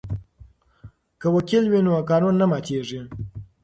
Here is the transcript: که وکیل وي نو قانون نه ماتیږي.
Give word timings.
که 1.21 1.27
وکیل 1.35 1.63
وي 1.67 1.81
نو 1.85 1.93
قانون 2.09 2.35
نه 2.41 2.45
ماتیږي. 2.51 3.01